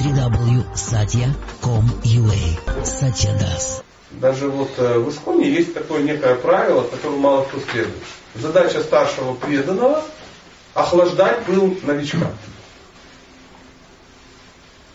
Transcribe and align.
www.satya.com.ua 0.00 2.84
Satya 2.84 3.32
Das. 3.38 3.82
Даже 4.10 4.48
вот 4.48 4.70
э, 4.78 4.98
в 4.98 5.08
Исконе 5.10 5.50
есть 5.50 5.74
такое 5.74 6.02
некое 6.02 6.34
правило, 6.34 6.82
которому 6.82 7.18
мало 7.18 7.44
кто 7.44 7.60
следует. 7.60 7.94
Задача 8.34 8.82
старшего 8.82 9.34
преданного– 9.34 10.02
охлаждать 10.74 11.44
пыл 11.44 11.76
новичка. 11.82 12.32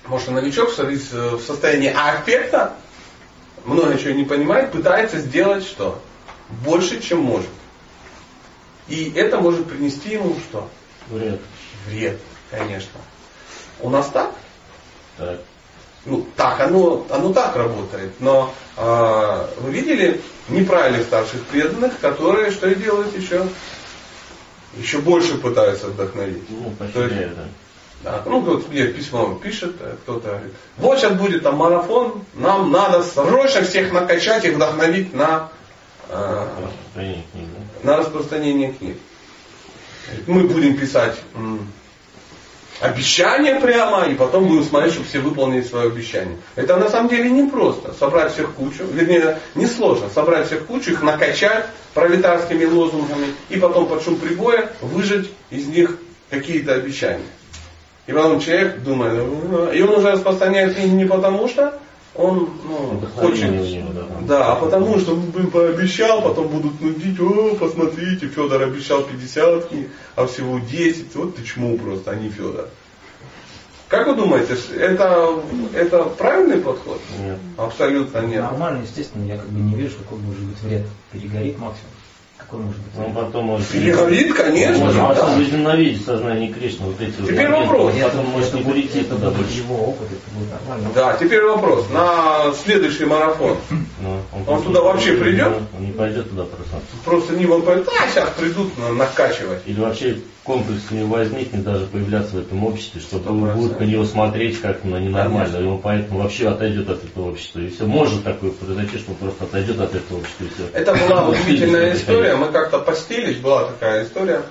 Потому 0.04 0.20
что 0.20 0.31
новичок 0.31 0.71
в 0.71 1.42
состоянии 1.42 1.90
аффекта, 1.90 2.76
много 3.66 3.98
чего 3.98 4.14
не 4.14 4.24
понимает, 4.24 4.72
пытается 4.72 5.20
сделать 5.20 5.64
что? 5.64 6.02
Больше, 6.64 7.02
чем 7.02 7.22
может. 7.22 7.50
И 8.88 9.12
это 9.16 9.40
может 9.40 9.68
принести 9.68 10.12
ему 10.12 10.36
что? 10.48 10.70
Вред. 11.10 11.42
Вред, 11.88 12.20
конечно. 12.52 13.00
У 13.80 13.90
нас 13.90 14.08
так? 14.10 14.32
Так. 15.18 15.39
Ну, 16.05 16.25
так, 16.36 16.59
оно, 16.59 17.05
оно 17.09 17.34
так 17.34 17.55
работает. 17.55 18.12
Но 18.20 18.53
э, 18.77 19.48
вы 19.59 19.71
видели 19.71 20.21
неправильных 20.49 21.03
старших 21.03 21.44
преданных, 21.45 21.99
которые 21.99 22.52
что 22.52 22.73
делают 22.76 23.17
еще? 23.17 23.48
Еще 24.77 24.99
больше 24.99 25.38
пытаются 25.38 25.88
вдохновить. 25.88 26.43
Ну, 26.49 26.71
поощряют, 26.77 27.35
да. 27.35 27.43
Да, 28.04 28.21
ну 28.26 28.40
вот 28.41 28.70
мне 28.70 28.85
письмо 28.88 29.34
пишет, 29.41 29.77
э, 29.80 29.95
кто-то 30.04 30.27
говорит, 30.27 30.54
вот 30.77 30.99
сейчас 30.99 31.13
будет 31.13 31.41
там 31.41 31.55
марафон, 31.55 32.23
нам 32.35 32.71
надо 32.71 33.02
срочно 33.02 33.63
всех 33.63 33.91
накачать 33.91 34.45
и 34.45 34.52
вдохновить 34.52 35.12
на, 35.16 35.49
э, 36.09 36.48
распространение 36.62 37.23
книг, 37.32 37.48
да? 37.82 37.91
на 37.91 37.98
распространение 37.98 38.73
книг. 38.73 38.98
Мы 40.27 40.43
будем 40.43 40.77
писать 40.77 41.18
обещание 42.79 43.55
прямо, 43.55 44.05
и 44.05 44.15
потом 44.15 44.47
будем 44.47 44.63
смотреть, 44.63 44.93
чтобы 44.93 45.07
все 45.07 45.20
выполнили 45.20 45.61
свое 45.61 45.88
обещание. 45.88 46.38
Это 46.55 46.77
на 46.77 46.89
самом 46.89 47.09
деле 47.09 47.29
не 47.29 47.49
просто. 47.49 47.93
Собрать 47.93 48.34
всех 48.34 48.53
кучу, 48.53 48.84
вернее, 48.91 49.40
не 49.55 49.65
сложно. 49.65 50.09
Собрать 50.13 50.48
всех 50.48 50.65
кучу, 50.65 50.91
их 50.91 51.01
накачать 51.01 51.67
пролетарскими 51.93 52.65
лозунгами, 52.65 53.27
и 53.49 53.57
потом 53.57 53.87
под 53.87 54.04
шум 54.04 54.17
прибоя 54.17 54.70
выжать 54.82 55.27
из 55.49 55.67
них 55.67 55.98
какие-то 56.29 56.73
обещания. 56.73 57.23
И 58.07 58.12
потом 58.12 58.40
человек 58.40 58.82
думает, 58.84 59.13
«Ну, 59.13 59.71
и 59.71 59.82
он 59.82 59.95
уже 59.95 60.12
распространяет 60.12 60.76
книги 60.76 60.93
не 60.93 61.05
потому, 61.05 61.48
что 61.48 61.79
он 62.16 62.49
ну, 62.63 63.02
хочет, 63.16 63.52
него, 63.52 63.91
да, 63.94 64.08
да, 64.22 64.52
а 64.53 64.56
потому 64.56 64.97
что 65.00 65.13
он 65.13 65.47
пообещал, 65.52 66.22
потом 66.22 66.47
будут 66.47 66.80
нудить, 66.80 67.19
о, 67.19 67.56
посмотрите, 67.56 68.28
Федор 68.28 68.62
обещал 68.62 69.03
50 69.03 69.68
книг, 69.68 69.90
а 70.16 70.25
всего 70.25 70.59
10, 70.59 71.13
вот 71.16 71.35
ты 71.35 71.44
чему 71.44 71.78
просто, 71.78 72.12
а 72.12 72.16
не 72.16 72.30
Федор. 72.30 72.69
Как 73.90 74.07
вы 74.07 74.16
думаете, 74.16 74.57
это, 74.78 75.40
это 75.74 76.03
правильный 76.06 76.57
подход? 76.57 77.00
Нет. 77.19 77.38
Абсолютно 77.57 78.19
нет. 78.19 78.41
Нормально, 78.41 78.84
естественно, 78.84 79.25
я 79.25 79.38
как 79.38 79.47
бы 79.50 79.59
не 79.59 79.75
вижу, 79.75 79.97
какой 79.97 80.18
может 80.19 80.41
быть 80.41 80.59
вред. 80.63 80.85
Перегорит 81.12 81.59
максимум. 81.59 81.91
Какой 82.46 82.66
может 82.66 82.79
быть 82.79 83.06
Он 83.06 83.13
потом 83.13 83.46
может... 83.46 83.68
Перегорит, 83.69 84.34
конечно. 84.34 84.85
Может 84.85 85.00
да. 85.01 85.07
потом 85.09 85.40
возненавидеть 85.40 86.06
сознание 86.06 86.53
Кришны. 86.53 86.85
Вот 86.85 87.01
эти 87.01 87.12
Теперь 87.12 87.50
вот 87.50 87.62
вопрос. 87.66 87.94
Потом 88.03 88.25
может 88.28 88.53
не 88.53 88.62
прийти 88.63 89.00
это 89.00 89.16
туда 89.16 89.31
больше. 89.31 89.57
его 89.57 89.75
опыт, 89.75 90.07
это 90.12 90.38
будет 90.38 90.51
нормально. 90.51 90.90
Да, 90.94 91.18
теперь 91.19 91.44
вопрос. 91.44 91.85
На 91.90 92.53
следующий 92.63 93.06
марафон 93.06 93.57
Ну, 94.00 94.19
Он 94.47 94.62
туда 94.63 94.81
вообще 94.81 95.13
придет? 95.13 95.47
Он 95.78 95.85
не 95.85 95.91
пойдет 95.91 96.29
туда 96.29 96.44
просто. 96.44 96.75
просто 97.03 97.34
не 97.34 97.46
он 97.46 97.62
пойдет, 97.63 97.88
а 97.88 98.09
сейчас 98.09 98.29
придут 98.38 98.78
на- 98.78 98.94
накачивать. 98.94 99.62
Или 99.66 99.79
вообще 99.79 100.18
комплекс 100.44 100.91
не 100.91 101.03
возникнет 101.03 101.63
даже 101.63 101.88
появляться 101.88 102.35
в 102.35 102.40
этом 102.40 102.63
обществе, 102.63 103.01
он 103.28 103.40
будет 103.40 103.53
процентов. 103.53 103.79
на 103.79 103.84
него 103.85 104.06
смотреть 104.06 104.62
как 104.62 104.84
на 104.84 104.97
ненормально. 104.97 105.46
Конечно. 105.46 105.66
И 105.66 105.68
он 105.68 105.79
поэтому 105.79 106.19
вообще 106.22 106.50
отойдет 106.50 106.88
от 106.90 107.03
этого 107.03 107.29
общества. 107.31 107.59
И 107.62 107.69
все. 107.69 107.85
Может 107.85 108.23
такое 108.23 108.51
произойти, 108.51 108.97
что 109.00 109.12
он 109.12 109.18
просто 109.18 109.46
отойдет 109.46 109.79
от 109.79 109.96
этого 109.96 110.19
общества 110.19 110.44
и 110.44 110.47
все. 110.50 110.63
Это 110.73 110.94
была 110.94 111.29
удивительная 111.29 111.94
история. 111.96 112.34
Мы 112.36 112.52
как-то 112.52 112.80
постились, 112.80 113.38
была 113.38 113.66
такая 113.66 114.06
история. 114.06 114.44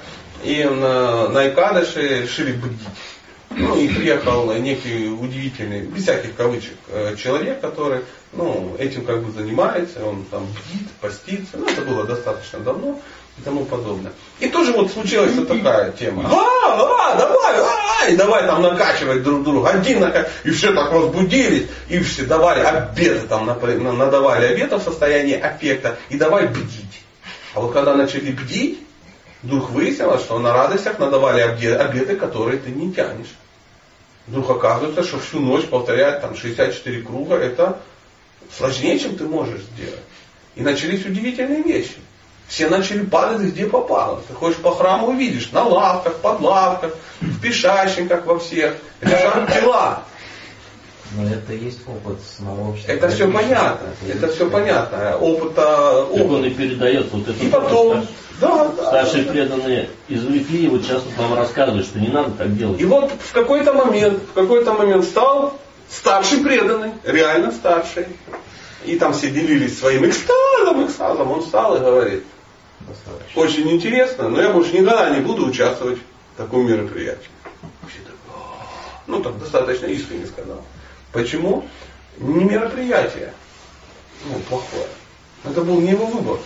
И 0.43 0.65
на, 0.65 1.29
на 1.29 1.49
Икадыше 1.49 2.23
решили 2.23 2.53
бдить. 2.53 2.89
Ну 3.51 3.77
и 3.79 3.89
приехал 3.89 4.53
некий 4.55 5.09
удивительный, 5.09 5.83
без 5.83 6.03
всяких 6.03 6.35
кавычек, 6.35 6.75
э, 6.89 7.15
человек, 7.17 7.61
который 7.61 8.01
ну, 8.33 8.75
этим 8.79 9.05
как 9.05 9.23
бы 9.23 9.31
занимается, 9.31 10.05
он 10.05 10.25
там 10.25 10.47
бдит, 10.47 10.91
постится. 11.01 11.57
Ну, 11.57 11.69
это 11.69 11.83
было 11.83 12.05
достаточно 12.05 12.59
давно 12.59 13.01
и 13.39 13.43
тому 13.43 13.65
подобное. 13.65 14.13
И 14.41 14.49
тоже 14.49 14.73
вот 14.73 14.91
случилась 14.91 15.33
вот 15.35 15.49
такая 15.49 15.93
тема. 15.93 16.25
А, 16.27 17.13
а, 17.13 17.17
давай, 17.17 17.55
а, 17.61 18.09
и 18.09 18.17
давай 18.17 18.45
там 18.45 18.63
накачивать 18.63 19.23
друг 19.23 19.45
друга. 19.45 19.71
Один 19.71 20.01
накачивать. 20.01 20.33
И 20.45 20.51
все 20.51 20.73
так 20.75 20.93
возбудились, 20.93 21.69
и 21.89 22.01
все 22.01 22.25
давали 22.25 22.61
обеды, 22.61 23.27
там 23.29 23.47
надавали 23.47 24.47
обеды 24.47 24.77
в 24.77 24.83
состоянии 24.83 25.39
аффекта, 25.39 25.99
и 26.09 26.17
давай 26.17 26.49
бдить. 26.49 27.04
А 27.55 27.61
вот 27.61 27.73
когда 27.73 27.95
начали 27.95 28.33
бдить, 28.33 28.81
вдруг 29.43 29.71
выяснилось, 29.71 30.23
что 30.23 30.39
на 30.39 30.53
радостях 30.53 30.99
надавали 30.99 31.41
обеты, 31.41 32.17
которые 32.17 32.59
ты 32.59 32.71
не 32.71 32.93
тянешь. 32.93 33.35
Вдруг 34.27 34.51
оказывается, 34.51 35.05
что 35.05 35.19
всю 35.21 35.41
ночь 35.41 35.67
повторять 35.67 36.21
там 36.21 36.35
64 36.35 37.03
круга, 37.03 37.37
это 37.37 37.81
сложнее, 38.57 38.99
чем 38.99 39.17
ты 39.17 39.25
можешь 39.25 39.61
сделать. 39.61 40.01
И 40.57 40.63
начались 40.63 41.05
удивительные 41.05 41.63
вещи. 41.63 41.97
Все 42.49 42.69
начали 42.69 43.05
падать 43.05 43.53
где 43.53 43.67
попало. 43.67 44.23
Ты 44.29 44.35
ходишь 44.35 44.59
по 44.59 44.75
храму 44.75 45.09
увидишь, 45.09 45.51
на 45.53 45.63
лавках, 45.65 46.17
под 46.17 46.41
лавках, 46.41 46.95
в 47.21 47.41
пешащенках 47.41 48.27
во 48.27 48.39
всех. 48.39 48.77
Лежат 49.01 49.53
тела. 49.53 50.05
Но 51.17 51.29
это 51.29 51.53
есть 51.53 51.81
опыт 51.87 52.19
самого 52.37 52.71
общества. 52.71 52.93
Это 52.93 53.09
все 53.09 53.31
понятно. 53.31 53.89
Это 54.09 54.29
все 54.29 54.51
понятно. 54.51 55.17
Опыта, 55.19 56.07
Так 56.13 56.25
он 56.27 56.37
опыт. 56.41 56.47
и 56.47 56.51
передает 56.55 57.13
вот 57.13 57.29
это. 57.29 57.45
И 57.45 57.49
потом, 57.49 58.07
да, 58.41 58.69
да. 58.77 58.87
Старшие 58.89 59.25
преданные 59.25 59.91
извлекли, 60.09 60.65
и 60.65 60.69
вот 60.69 60.83
сейчас 60.83 61.03
вот 61.05 61.17
нам 61.19 61.35
рассказывают, 61.39 61.87
что 61.87 62.01
не 62.01 62.09
надо 62.09 62.31
так 62.33 62.57
делать. 62.57 62.81
И 62.81 62.85
вот 62.85 63.13
в 63.13 63.33
какой-то 63.33 63.73
момент, 63.73 64.23
в 64.31 64.33
какой-то 64.33 64.73
момент 64.73 65.05
стал 65.05 65.57
старший 65.89 66.39
преданный, 66.39 66.91
реально 67.05 67.53
старший. 67.53 68.07
И 68.85 68.97
там 68.99 69.13
все 69.13 69.31
делились 69.31 69.79
своим 69.79 70.05
экстазом, 70.07 70.85
экстазом. 70.85 71.31
Он 71.31 71.43
встал 71.43 71.77
и 71.77 71.81
говорит, 71.81 72.25
Достаточно. 72.81 73.41
очень 73.41 73.71
интересно, 73.71 74.29
но 74.29 74.43
я 74.43 74.51
больше 74.51 74.73
никогда 74.73 75.11
не 75.11 75.21
буду 75.21 75.47
участвовать 75.47 75.99
в 76.35 76.37
таком 76.37 76.67
мероприятии. 76.67 77.31
«А». 77.63 77.67
ну 79.07 79.23
так 79.23 79.39
достаточно 79.39 79.87
искренне 79.87 80.27
сказал. 80.27 80.63
Почему? 81.13 81.69
Не 82.19 82.45
мероприятие, 82.45 83.33
ну, 84.27 84.39
плохое. 84.49 84.87
Это 85.45 85.63
был 85.63 85.81
не 85.81 85.91
его 85.91 86.07
выбор. 86.07 86.39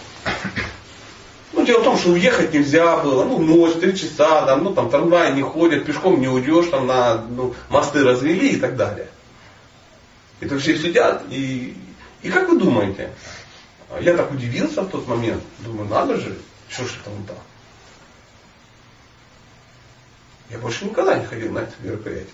Ну, 1.53 1.65
дело 1.65 1.81
в 1.81 1.85
том, 1.85 1.99
что 1.99 2.11
уехать 2.11 2.53
нельзя 2.53 2.99
было, 2.99 3.25
ну, 3.25 3.39
ночь, 3.39 3.75
три 3.81 3.97
часа, 3.97 4.45
там, 4.45 4.65
ну, 4.65 4.75
там 4.75 4.91
трамваи 4.91 5.33
не 5.33 5.43
ходят, 5.43 5.85
пешком 5.85 6.21
не 6.21 6.29
уйдешь, 6.29 6.67
там, 6.67 6.87
на, 6.87 7.23
ну, 7.23 7.55
мосты 7.71 8.05
развели 8.05 8.51
и 8.51 8.61
так 8.61 8.77
далее. 8.77 9.09
Это 10.41 10.59
все 10.59 10.79
сидят, 10.79 11.25
и, 11.31 11.77
и 12.23 12.31
как 12.31 12.49
вы 12.49 12.59
думаете, 12.59 13.11
я 14.01 14.17
так 14.17 14.31
удивился 14.31 14.83
в 14.83 14.91
тот 14.91 15.09
момент, 15.09 15.43
думаю, 15.61 15.89
надо 15.89 16.17
же, 16.17 16.37
что 16.69 16.85
ж 16.85 16.91
он 17.07 17.25
так. 17.25 17.39
Я 20.51 20.59
больше 20.59 20.87
никогда 20.87 21.19
не 21.19 21.27
ходил 21.27 21.53
на 21.53 21.61
это 21.61 21.73
мероприятие. 21.81 22.33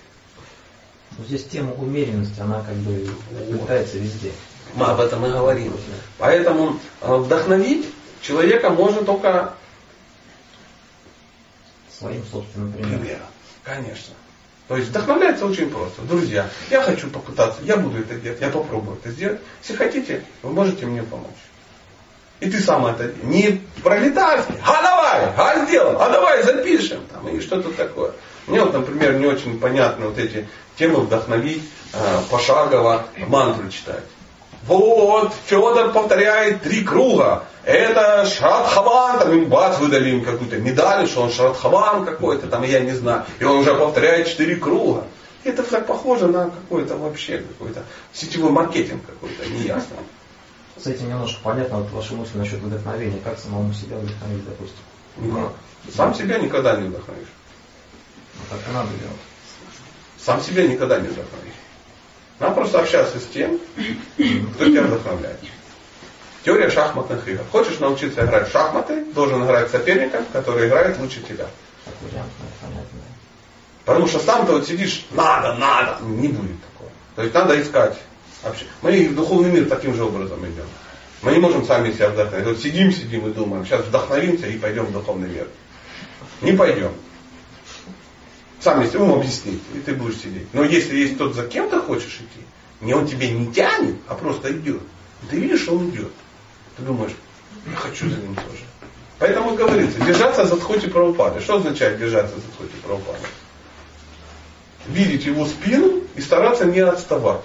Но 1.16 1.25
здесь 1.25 1.44
тема 1.44 1.72
умеренности, 1.75 2.41
она 2.41 2.60
как 2.62 2.75
бы 2.76 3.08
пытается 3.58 3.98
везде. 3.98 4.32
Мы 4.75 4.86
об 4.86 5.00
этом 5.00 5.25
и 5.26 5.30
говорим. 5.30 5.72
Поэтому 6.19 6.78
э, 7.00 7.14
вдохновить 7.14 7.86
человека 8.22 8.70
можно 8.70 9.04
только 9.04 9.54
Своим 11.98 12.25
собственным 12.30 12.72
примером. 12.72 12.98
примером. 13.00 13.26
Конечно. 13.62 14.14
То 14.66 14.76
есть 14.76 14.88
вдохновляется 14.88 15.46
очень 15.46 15.70
просто. 15.70 16.02
Друзья, 16.02 16.48
я 16.70 16.82
хочу 16.82 17.08
попытаться, 17.10 17.60
я 17.62 17.76
буду 17.76 17.99
это 17.99 18.14
делать, 18.16 18.40
я 18.40 18.49
попробую 18.49 18.96
это 18.99 19.11
сделать. 19.11 19.40
Если 19.62 19.76
хотите, 19.76 20.25
вы 20.43 20.50
можете 20.52 20.87
мне 20.87 21.02
помочь. 21.02 21.31
И 22.40 22.50
ты 22.50 22.58
сам 22.61 22.87
это 22.87 23.12
не 23.22 23.62
пролетарский, 23.82 24.56
а 24.66 24.82
давай, 25.20 25.62
а 25.62 25.66
сделаем, 25.66 25.96
а 26.00 26.08
давай 26.11 26.43
запишем, 26.43 27.00
там, 27.12 27.28
и 27.28 27.40
что-то 27.40 27.72
такое. 27.72 28.12
Мне 28.46 28.61
вот, 28.62 28.72
например, 28.72 29.14
не 29.14 29.26
очень 29.26 29.58
понятны 29.58 30.06
вот 30.06 30.19
эти 30.19 30.46
темы 30.76 31.00
вдохновить, 31.00 31.62
э, 31.93 31.96
пошагово 32.31 33.05
мантру 33.28 33.69
читать. 33.70 34.05
Вот, 34.66 35.32
Федор 35.46 35.93
повторяет 35.93 36.62
три 36.62 36.82
круга. 36.82 37.44
Это 37.64 38.26
Шрадхаван, 38.26 39.19
там 39.19 39.32
им 39.32 39.49
бац, 39.49 39.78
выдали 39.78 40.11
им 40.11 40.25
какую-то 40.25 40.56
медаль, 40.56 41.06
что 41.06 41.22
он 41.22 41.31
Шрадхаван 41.31 42.05
какой-то, 42.05 42.46
там 42.46 42.62
я 42.62 42.81
не 42.81 42.93
знаю. 42.93 43.25
И 43.38 43.44
он 43.44 43.58
уже 43.58 43.75
повторяет 43.75 44.28
четыре 44.28 44.56
круга. 44.56 45.05
Это 45.44 45.62
так 45.62 45.87
похоже 45.87 46.28
на 46.28 46.50
какой-то 46.50 46.96
вообще 46.96 47.38
какой-то 47.38 47.82
сетевой 48.14 48.50
маркетинг 48.50 49.02
какой-то, 49.05 49.46
неясно. 49.50 49.96
С 50.82 50.87
этим 50.87 51.08
немножко 51.08 51.38
понятно 51.43 51.78
вот 51.78 51.90
ваши 51.93 52.14
мысли 52.14 52.38
насчет 52.38 52.61
вдохновения. 52.61 53.20
Как 53.22 53.38
самому 53.38 53.72
себя 53.72 53.96
вдохновить, 53.96 54.44
допустим. 54.44 54.78
Ну, 55.16 55.52
Сам 55.93 56.14
себя 56.14 56.38
никогда 56.38 56.76
не 56.76 56.88
вдохновишь. 56.88 57.28
Так 58.50 58.58
и 58.69 58.72
надо 58.72 58.88
делать. 58.88 59.20
Сам 60.19 60.40
себя 60.40 60.66
никогда 60.66 60.99
не 60.99 61.08
вдохновишь. 61.08 61.52
Надо 62.40 62.55
просто 62.55 62.81
общаться 62.81 63.20
с 63.20 63.26
тем, 63.26 63.58
кто 64.55 64.64
тебя 64.64 64.82
вдохновляет. 64.82 65.38
Теория 66.44 66.69
шахматных 66.70 67.26
игр. 67.28 67.43
Хочешь 67.50 67.78
научиться 67.78 68.25
играть 68.25 68.49
в 68.49 68.52
шахматы, 68.52 69.05
должен 69.12 69.44
играть 69.44 69.69
с 69.69 69.72
соперником, 69.72 70.25
который 70.32 70.69
играет 70.69 70.99
лучше 70.99 71.22
тебя. 71.22 71.46
Потому 73.84 74.06
что 74.06 74.19
сам 74.19 74.46
ты 74.46 74.52
вот 74.52 74.66
сидишь, 74.66 75.06
надо, 75.11 75.55
надо, 75.55 76.02
не 76.05 76.28
будет 76.28 76.56
такого. 76.62 76.90
То 77.16 77.22
есть 77.22 77.34
надо 77.34 77.61
искать. 77.61 77.99
Вообще. 78.43 78.66
Мы 78.82 79.08
в 79.08 79.14
духовный 79.14 79.50
мир 79.50 79.66
таким 79.69 79.94
же 79.94 80.05
образом 80.05 80.44
идем. 80.44 80.66
Мы 81.25 81.32
не 81.32 81.38
можем 81.38 81.65
сами 81.65 81.91
себя 81.91 82.11
вдохновить. 82.11 82.47
Вот 82.47 82.59
сидим, 82.59 82.93
сидим 82.93 83.26
и 83.26 83.32
думаем, 83.32 83.65
сейчас 83.65 83.87
вдохновимся 83.87 84.47
и 84.47 84.59
пойдем 84.59 84.85
в 84.85 84.93
духовный 84.93 85.29
мир. 85.29 85.49
Не 86.43 86.53
пойдем. 86.53 86.93
Сам 88.61 88.82
если 88.82 88.99
ум 88.99 89.15
объяснит, 89.15 89.61
и 89.75 89.79
ты 89.79 89.94
будешь 89.94 90.19
сидеть. 90.19 90.47
Но 90.53 90.65
если 90.65 90.97
есть 90.97 91.17
тот, 91.17 91.35
за 91.35 91.47
кем 91.47 91.71
ты 91.71 91.81
хочешь 91.81 92.17
идти, 92.17 92.44
не 92.82 92.93
он 92.93 93.06
тебе 93.06 93.31
не 93.31 93.50
тянет, 93.53 93.97
а 94.06 94.15
просто 94.15 94.53
идет. 94.53 94.82
Ты 95.31 95.37
видишь, 95.37 95.67
он 95.69 95.88
идет. 95.88 96.12
Ты 96.76 96.82
думаешь, 96.82 97.12
я 97.71 97.76
хочу 97.76 98.09
за 98.11 98.17
ним 98.17 98.35
тоже. 98.35 98.65
Поэтому 99.19 99.55
говорится, 99.55 99.99
держаться 100.00 100.44
за 100.44 100.56
Дхоти 100.56 100.88
Прабхупады. 100.88 101.41
Что 101.41 101.56
означает 101.56 101.99
держаться 101.99 102.35
за 102.35 102.43
Дхоти 102.43 102.76
Прабхупады? 102.82 103.25
Видеть 104.88 105.25
его 105.25 105.47
спину 105.47 106.03
и 106.17 106.21
стараться 106.21 106.67
не 106.67 106.81
отставать. 106.81 107.41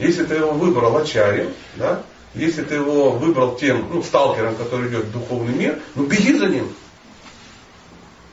Если 0.00 0.24
ты 0.24 0.34
его 0.34 0.50
выбрал 0.50 0.96
ачарьем, 0.96 1.52
да, 1.76 2.02
если 2.34 2.62
ты 2.62 2.76
его 2.76 3.10
выбрал 3.10 3.56
тем 3.56 3.88
ну, 3.92 4.02
сталкером, 4.02 4.56
который 4.56 4.88
идет 4.88 5.04
в 5.04 5.12
духовный 5.12 5.54
мир, 5.54 5.78
ну 5.94 6.04
беги 6.04 6.34
за 6.34 6.46
ним. 6.46 6.68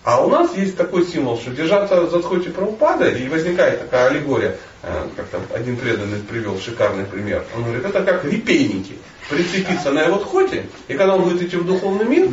А 0.03 0.21
у 0.21 0.29
нас 0.29 0.53
есть 0.57 0.75
такой 0.75 1.05
символ, 1.05 1.39
что 1.39 1.51
держаться 1.51 2.07
за 2.07 2.19
Дхоти 2.19 2.49
Прабхупада, 2.49 3.09
и 3.09 3.29
возникает 3.29 3.79
такая 3.79 4.09
аллегория, 4.09 4.57
э, 4.81 5.07
как 5.15 5.27
там 5.27 5.41
один 5.53 5.77
преданный 5.77 6.19
привел 6.19 6.59
шикарный 6.59 7.05
пример. 7.05 7.45
Он 7.55 7.63
говорит, 7.63 7.85
это 7.85 8.03
как 8.03 8.25
репейники. 8.25 8.97
Прицепиться 9.29 9.91
на 9.91 10.01
его 10.01 10.17
Дхоти, 10.17 10.65
и 10.89 10.93
когда 10.95 11.15
он 11.15 11.21
будет 11.21 11.41
идти 11.41 11.55
в 11.55 11.65
духовный 11.65 12.05
мир, 12.05 12.27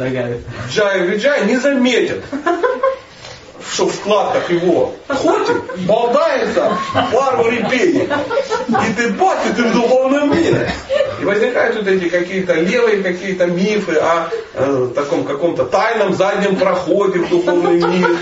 Джай 0.68 1.06
Виджай 1.06 1.46
не 1.46 1.58
заметит 1.58 2.24
что 3.72 3.86
в 3.86 3.94
складках 3.94 4.50
его 4.50 4.94
Дхоти 5.08 5.52
болтается 5.86 6.76
пару 7.12 7.48
репейников. 7.48 8.18
И 8.68 8.92
ты 8.94 9.10
бац, 9.12 9.38
и 9.48 9.52
ты 9.52 9.62
в 9.62 9.72
духовном 9.72 10.36
мире. 10.36 10.70
И 11.20 11.25
возникают 11.25 11.76
вот 11.76 11.87
эти 11.87 12.08
какие-то 12.08 12.55
левые 12.55 13.02
какие-то 13.02 13.46
мифы 13.46 13.96
о 13.96 14.31
э, 14.55 14.88
таком 14.94 15.25
каком-то 15.25 15.64
тайном 15.64 16.14
заднем 16.14 16.56
проходе 16.56 17.19
в 17.19 17.28
духовный 17.28 17.78
мир, 17.78 18.17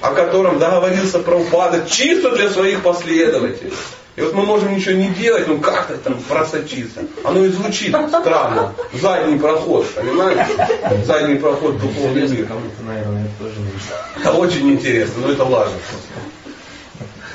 о 0.00 0.12
котором 0.12 0.58
договорился 0.58 1.18
Прабхупада 1.18 1.84
чисто 1.88 2.36
для 2.36 2.48
своих 2.50 2.82
последователей. 2.82 3.72
И 4.14 4.20
вот 4.20 4.32
мы 4.34 4.44
можем 4.44 4.72
ничего 4.72 4.94
не 4.94 5.08
делать, 5.08 5.48
ну 5.48 5.58
как-то 5.58 5.96
там 5.96 6.14
просочиться. 6.28 7.00
Оно 7.24 7.44
и 7.44 7.48
звучит 7.48 7.88
странно. 7.88 8.72
Задний 8.92 9.38
проход, 9.40 9.90
понимаете? 9.92 10.46
Задний 11.04 11.34
проход 11.34 11.80
духовный 11.80 12.28
мир. 12.28 12.46
Кому-то, 12.46 12.82
наверное, 12.86 13.24
это 13.24 13.44
тоже 13.44 13.56
это 14.20 14.32
очень 14.32 14.70
интересно, 14.70 15.26
но 15.26 15.32
это 15.32 15.44
важно. 15.44 15.76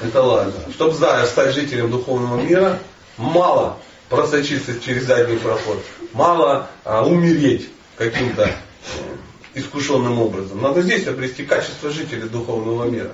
Это 0.02 0.22
важно. 0.22 0.54
Чтобы 0.74 0.94
стать 0.94 1.54
жителем 1.54 1.92
духовного 1.92 2.40
мира, 2.42 2.80
мало 3.18 3.76
просочиться 4.10 4.80
через 4.80 5.06
задний 5.06 5.38
проход. 5.38 5.84
Мало 6.14 6.70
а, 6.84 7.06
умереть 7.06 7.70
каким-то 7.98 8.50
искушенным 9.54 10.20
образом. 10.20 10.62
Надо 10.62 10.82
здесь 10.82 11.08
обрести 11.08 11.44
качество 11.44 11.90
жителя 11.90 12.26
духовного 12.28 12.86
мира. 12.86 13.12